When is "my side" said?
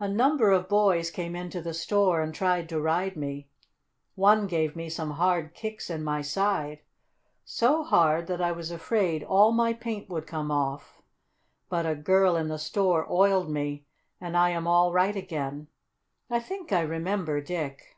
6.02-6.80